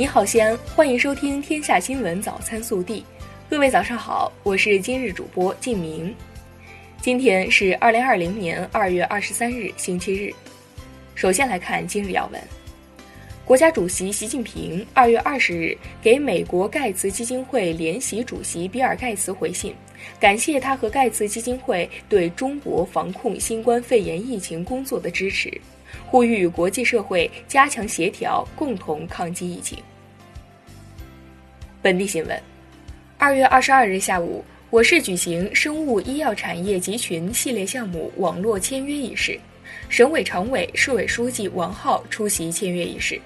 [0.00, 3.00] 你好，西安，欢迎收听《天下新闻早餐速递》。
[3.50, 6.16] 各位早上好，我是今日主播静明。
[7.02, 10.32] 今天是二零二零年二月二十三日，星期日。
[11.14, 12.40] 首先来看今日要闻。
[13.44, 19.74] 国家主席习近平二月二十日给美国盖茨基金会联席主席比尔·盖茨回信，
[20.18, 25.52] 感谢他和盖茨基金会对中国防控新冠肺炎疫情工作的支持，
[26.06, 29.76] 呼吁国际社会加强协调，共同抗击疫情。
[31.82, 32.42] 本地新闻：
[33.16, 39.40] 二月二十二日下午，我市举行生物医药产业集群系列项目网络签约仪式，
[39.88, 43.18] 省委常委、市委书记王浩出席签约仪式。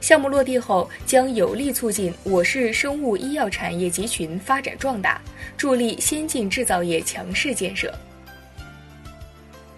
[0.00, 5.20] 项目落地后，将有力促进我市生物医药产业集群发展壮大，
[5.58, 7.92] 助力先进制造业强势建设。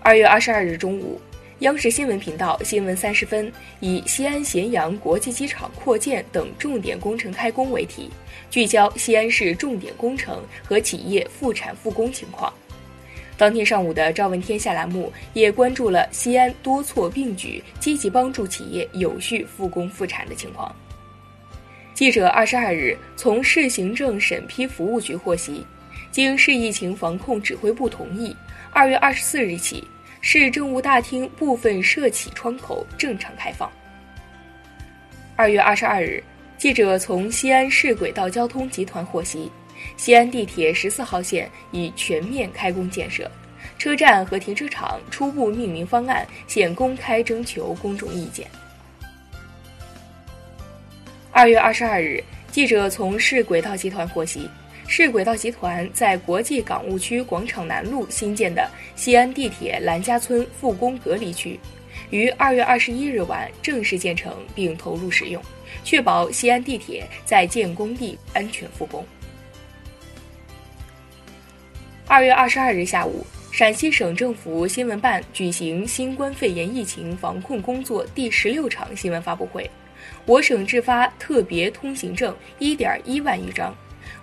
[0.01, 1.21] 二月二十二日中午。
[1.60, 8.11] 央视新闻频道新闻三十分以“西安咸阳国际机场扩建等重点工程开工”为题，
[8.51, 12.52] 聚焦西安市重点工程和企业复产复工情况。
[13.38, 20.74] 当天上午的《朝闻天下》栏目也关注了西安多措并举、积极帮助企业有序复工复产的情况。
[21.95, 25.65] 记者二十二日从市行政审批服务局获悉，
[26.11, 28.37] 经市疫情防控指挥部同意，
[28.73, 29.85] 二月二十四日起。
[30.27, 33.71] 市政务大厅部分涉企窗口正常开放。
[35.37, 36.25] 二月二十二日，
[36.57, 39.52] 记者从西安市轨道交通集团获悉，
[39.99, 43.30] 西安地铁十四号线已全面开工建设，
[43.77, 48.49] 车站和停车场初步命名方案现公开征求公众意见。
[51.33, 54.49] 二月二十二日，记者从市轨道集团获悉。
[54.87, 61.59] 市轨道集团在国际港务区广场南路新建的西安地铁兰家村复工隔离区，
[62.10, 65.43] 于二月二十一日晚正式建成并投入使用，
[65.83, 69.05] 确保西安地铁在建工地安全复工。
[72.06, 79.69] 二月二十二日下午，陕西省政府新闻办举行新冠肺炎疫情防控工作第十六场新闻发布会，
[80.27, 83.75] 我省制发特别通行证一点一万余张。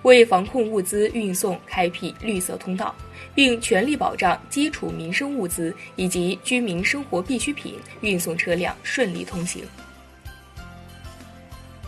[0.04, 2.96] 为防控物资运送开辟绿色通道，
[3.36, 9.64] 并全力保障基础民生物资以及居民生活必需品运送车辆顺利通行。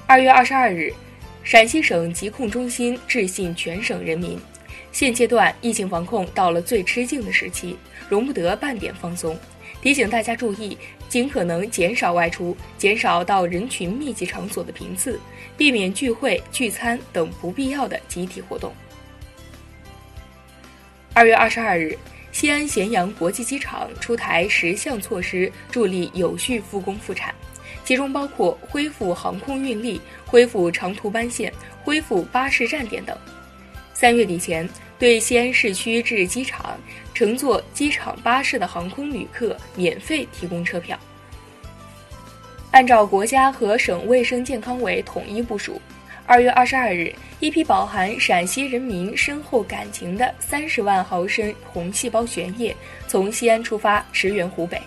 [0.05, 0.93] 二月二十二日，
[1.43, 4.39] 陕西省疾控中心致信全省人民：
[4.91, 7.77] 现阶段疫情防控到了最吃劲的时期，
[8.09, 9.37] 容不得半点放松。
[9.83, 10.77] 提醒大家注意，
[11.09, 15.19] 尽可能减少外出，减少到人群密集场所的频次，
[15.57, 18.73] 避免聚会、聚餐等不必要的集体活动。
[21.13, 21.97] 二月二十二日，
[22.31, 27.35] 西安咸阳国际机场出台十项措施，助力有序复工复产，
[27.83, 31.51] 其中包括恢复航空运力、恢复长途班线、
[31.83, 33.17] 恢复巴士站点等。
[33.93, 34.66] 三月底前。
[35.03, 36.80] 对西安市区至机场
[37.14, 40.97] 乘坐机场巴士的航空旅客免费提供车票。
[42.72, 45.81] 按照国家和省卫生健康委统一部署，
[46.25, 52.74] 二月二十二日，一批饱含陕西人民深厚感情的三十万毫升红细胞悬液
[53.06, 54.81] 从西安出发，驰援湖北，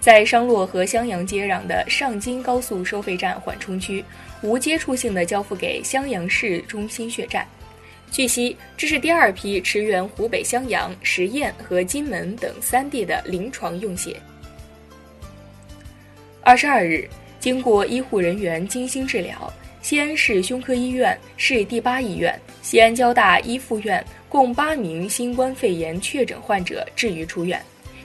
[0.00, 4.02] 在商洛和襄阳接壤的上京高速收费站缓冲区，
[4.40, 7.46] 无接触性的交付给襄阳市中心血站。
[8.12, 14.14] 据悉，这是第二批驰援湖北襄阳、十堰和荆门等三地的临床用血。
[16.42, 17.08] 二十二日，
[17.40, 27.58] 经过医护人员精心治疗，西安市胸科医院市第八医院、西安交大一附院共八名新冠肺炎确诊患者治愈出院。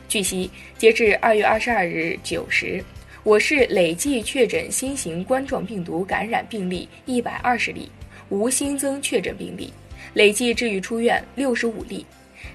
[0.08, 2.82] 据悉，截至二月二十二日九时，
[3.24, 7.92] 我市累计确诊新型冠状病毒感染病例一百二十例，
[8.30, 9.74] 无新增确诊病例。
[10.14, 12.06] 累计治愈出院六十五例，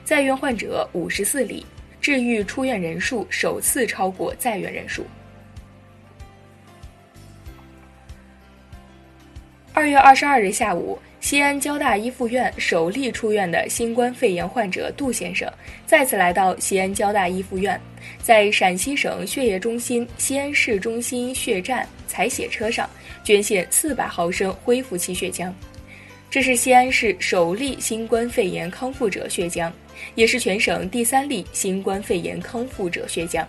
[0.04, 1.64] 在院患者五十四例，
[2.00, 5.06] 治愈出院人数首次超过在院人数。
[9.74, 15.50] 二月二十二日下午，西安交大一附院首例出院的新冠肺炎患者杜先生，
[15.86, 17.80] 再次来到西安交大一附院，
[18.22, 22.88] 在陕西省血液中心西安市中心血站采血车上
[23.24, 25.50] 捐献四百毫升恢复期血浆。
[26.32, 29.70] 这是西安市首例新冠肺炎康复者血浆，
[30.14, 33.44] 也是全省第三例新冠肺炎康复者血浆。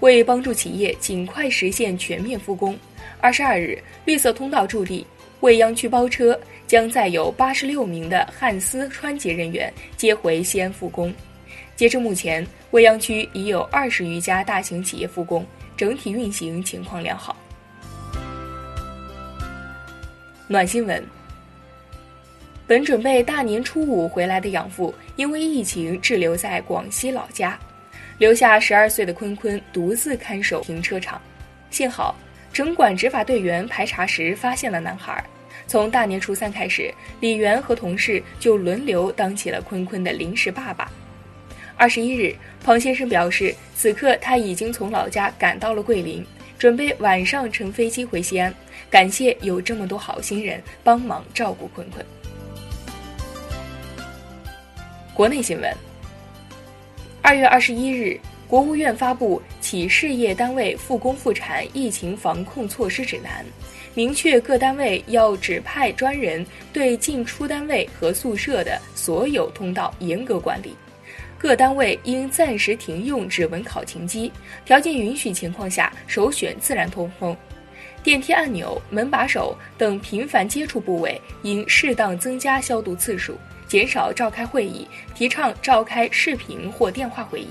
[0.00, 2.74] 为帮助企业尽快实现全面复工，
[3.20, 5.06] 二十二日，绿色通道助力
[5.40, 11.12] 未央区包车将载有八十六名的汉斯川籍人员接回西安复工。
[11.76, 15.46] 截至目前，未央区已有二十余家大型企业复工，
[15.76, 17.36] 整体运行情况良好。
[20.48, 21.21] 暖新闻。
[22.66, 27.58] 本准备大年初五回来的养父，因为疫情滞留在广西老家，
[28.18, 31.20] 留下十二岁的坤坤独自看守停车场。
[31.70, 32.14] 幸好，
[32.52, 35.22] 城管执法队员排查时发现了男孩。
[35.66, 40.90] 从大年初三开始，李元和同事就轮流当起了坤坤的临时爸爸。
[41.76, 46.24] 二十一日，庞先生表示，此刻他已经从老家赶到了桂林，
[46.58, 48.54] 准备晚上乘飞机回西安。
[48.90, 52.04] 感谢有这么多好心人帮忙照顾坤坤。
[55.14, 55.70] 国内新闻。
[57.20, 58.18] 二月二十一日，
[58.48, 63.44] 国务院发布《企事业单位复工复产疫情防控措施指南》，
[63.92, 70.74] 明确各单位要指派专人对进出单位和宿舍的所有通道严格管理。
[71.36, 74.32] 各单位应暂时停用指纹考勤机，
[74.64, 77.36] 条件允许情况下首选自然通风。
[78.02, 83.36] 电梯按钮、门把手等频繁接触部位应适当增加消毒次数。
[83.72, 87.48] 减少召开会议，提倡召开视频或电话会议。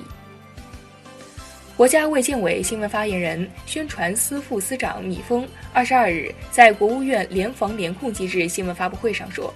[1.76, 9.52] 国家卫健委新闻发言人、宣传司副司长米峰二十二日在国务院联防联控机制新闻发布会上说，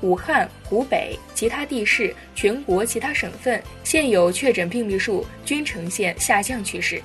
[0.00, 7.00] 武汉、湖北、其他地市、全国其他省份现有确诊病例数均呈现下降趋势。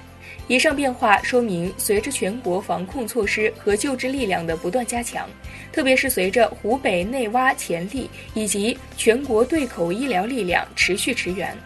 [0.47, 5.29] 以上变化说明，随着全国防控措施和救治力量的不断加强，
[5.71, 11.57] 特别是随着湖北内挖潜力以及全国对口医疗力量持续驰援，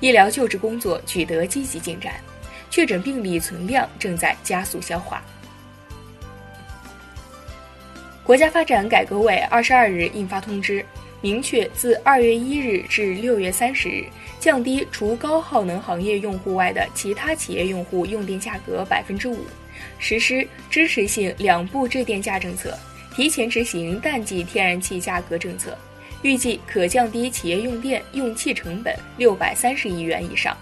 [0.00, 2.14] 医疗救治工作取得积极进展，
[2.68, 5.22] 确诊病例存量正在加速消化。
[8.24, 10.84] 国家发展改革委二十二日印发通知。
[11.26, 14.04] 明确自二月一日至六月三十日，
[14.38, 19.36] 降低除高耗能行业用户外的其他企业用户用电价格百分之五，
[19.98, 22.78] 实施支持性两步制电价政策，
[23.12, 25.76] 提前执行淡季天然气价格政策，
[26.22, 30.56] 预计可降低企业用电用气成本六百三十亿元以上。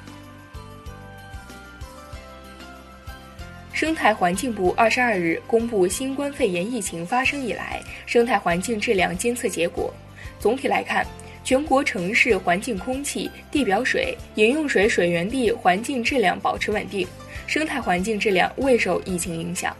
[3.74, 9.92] 生态环境部二十二日公布新冠肺炎疫情发生以来生态环境质量监测结果。
[10.38, 11.06] 总体来看，
[11.42, 17.06] 全国城市环境空气、地表水、饮用水水源地环境质量保持稳定，
[17.46, 19.76] 生态环境质量未受疫情影响。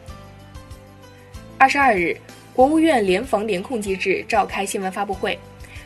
[1.59, 2.17] 二十二日，
[2.53, 5.39] 国务院联防联控机制召开新闻发布会，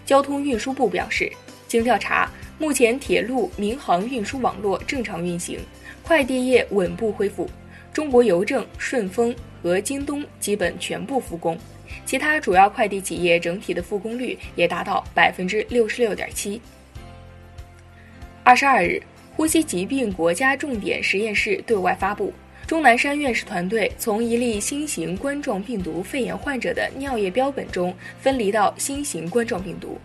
[0.04, 1.30] 交通运输部表示，
[1.66, 5.60] 经调查，目前铁路、民航运输网络正常运行，
[6.02, 7.48] 快递业稳步恢复，
[7.92, 11.56] 中国邮政、顺丰和京东基本全部复工。
[12.04, 16.60] 其他主要快递企业整体的复工率也达到百分之六十六点七。
[18.44, 19.02] 二十二日，
[19.36, 22.32] 呼吸疾病国家重点实验室对外发布，
[22.66, 29.98] 钟南山院士团队从一例新型冠状病毒肺炎患者的尿液标本中分离到新型冠状病毒。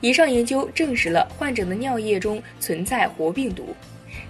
[0.00, 3.74] 以上研究证实了患者的尿液中存在活病毒。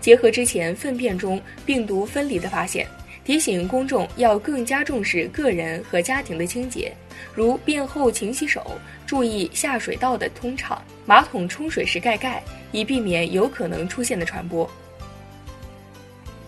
[0.00, 2.86] 结合之前粪便中病毒分离的发现。
[3.28, 6.90] 提醒公众要更加重视个人和家庭的清洁，
[7.34, 12.42] 如便后勤洗手，注意下水道的通畅，马桶冲水时盖盖，
[12.72, 14.66] 以避免有可能出现的传播。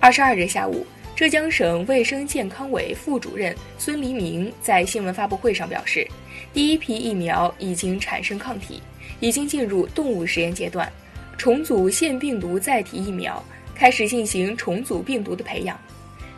[0.00, 6.08] 二十二日下午，浙江省卫生健康委副主任孙黎明在新闻发布会上表示，
[6.54, 8.82] 第一批疫苗已经产生抗体，
[9.20, 10.90] 已经进入动物实验阶段，
[11.36, 15.78] 重组腺病毒载体疫苗，开始进行重组病毒的培养。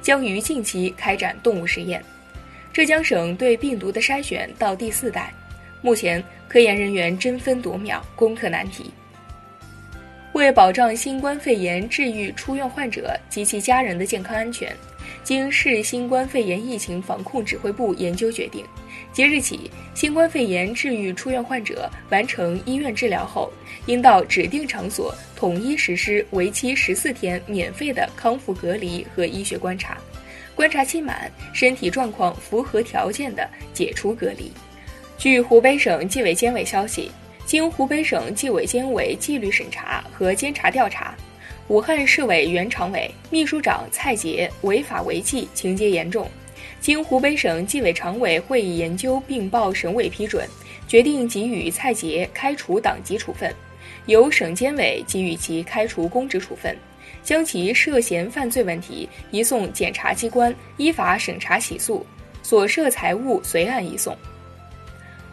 [0.02, 2.04] 将于近期开展动物实验。
[2.72, 5.32] 浙江省对病毒的筛选到第四代，
[5.80, 8.90] 目前科研人员争分夺秒，攻克难题。
[10.32, 14.74] 为保障新冠肺炎治愈出院患者及其家人的健康安全，
[15.22, 18.64] 经市新冠肺炎疫情防控指挥部研究决定，
[19.12, 23.52] 即日起，新冠肺炎治愈出院患者完成医院治疗后，
[23.86, 29.98] 应到指定场所统一实施为期十四天免费的康复隔离和医学观察，
[30.54, 34.50] 观察期满，身体状况符合条件的解除隔离。
[35.18, 37.10] 据湖北省纪委监委消息。
[37.44, 41.12] 经湖北省纪委监委纪律审查和监察调查，
[41.66, 46.30] 武汉市委原常委、秘书长蔡杰违法违纪情节严重。
[46.82, 50.44] 经湖北省纪委常委会议研究并报省委批准，
[50.88, 53.54] 决定给予蔡杰开除党籍处分，
[54.06, 56.76] 由省监委给予其开除公职处分，
[57.22, 62.04] 将其涉嫌犯罪问题移送检察机关依法审查起诉，
[62.42, 64.16] 所涉财物随案移送。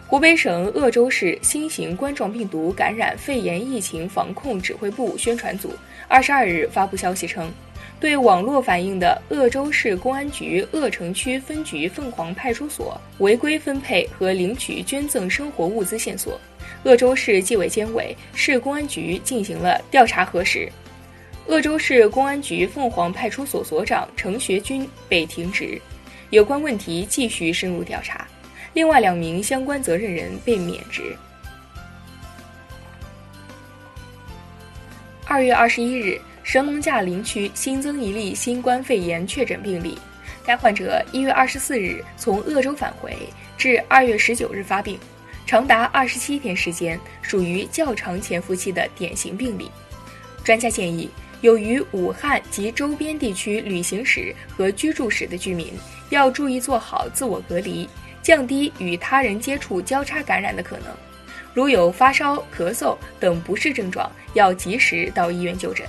[0.05, 5.73] 湖北省鄂州市新型冠状病毒感染肺炎疫情防控指挥部宣传组
[6.07, 7.51] 二十二日发布消息称，
[7.99, 16.39] 对网络反映的鄂州市公安局鄂城区分局凤凰派出所违规分配和领取捐赠生活物资线索，
[16.83, 20.71] 鄂州市纪委监委、市公安局进行了调查核实。
[21.47, 25.81] 鄂州市公安局凤凰派出所所长程学军被停职，
[26.29, 28.25] 有关问题继续深入调查。
[28.73, 31.17] 另外两名相关责任人被免职。
[35.25, 36.19] 二月二十一日。
[36.49, 39.95] 神农架林区新增一例新冠肺炎确诊病例，
[40.43, 43.15] 该患者一月二十四日从鄂州返回，
[43.55, 44.97] 至二月十九日发病，
[45.45, 49.69] 长达二十七天时间，属于较长潜伏期的典型病例。
[50.43, 51.07] 专家建议，
[51.41, 55.71] 有于武汉及周边地区旅行史和居住史的居民，
[56.09, 57.87] 要注意做好自我隔离，
[58.23, 60.87] 降低与他人接触交叉感染的可能。
[61.53, 65.85] 如有发烧、咳嗽等不适症状，要及时到医院就诊。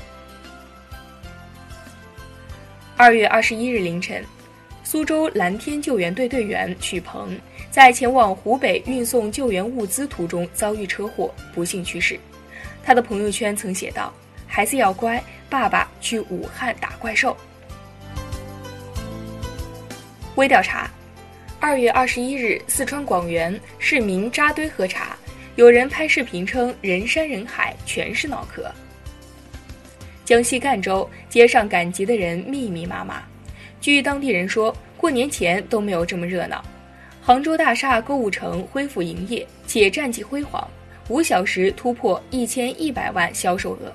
[3.02, 4.22] 二月二十一日凌晨，
[4.84, 7.34] 苏州蓝天救援队队员曲鹏
[7.70, 12.20] 在前往湖北运送救援物资途中遭遇车祸，不幸去世。
[12.84, 14.12] 他的朋友圈曾写道
[14.46, 17.34] ：“孩子要乖，爸爸去武汉打怪兽。”
[20.36, 20.90] 微调查：
[21.58, 25.16] 二月二十一日，四川广元市民扎堆喝茶，
[25.56, 28.70] 有人拍视频称人山人海，全是脑壳。
[30.30, 33.20] 江西赣州街上赶集的人密密麻麻，
[33.80, 36.64] 据当地人说，过年前都没有这么热闹。
[37.20, 40.64] 杭州大厦购物城恢复营业，且战绩辉煌，
[41.08, 43.92] 五小时突破一千一百万销售额。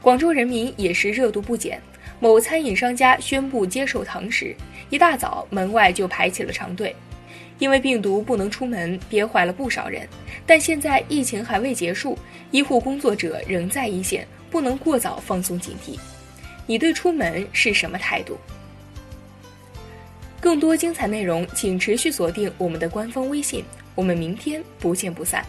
[0.00, 1.80] 广州人民也是热度不减，
[2.18, 4.56] 某餐饮商家宣布接受堂食，
[4.90, 6.92] 一大早门外就排起了长队。
[7.60, 10.08] 因为病毒不能出门，憋坏了不少人。
[10.46, 12.18] 但现在疫情还未结束，
[12.50, 14.26] 医护工作者仍在一线。
[14.50, 15.98] 不能过早放松警惕，
[16.66, 18.36] 你对出门是什么态度？
[20.38, 25.42] 更多精彩内容，请持续锁定我们的官方微信，我们明天不见不散。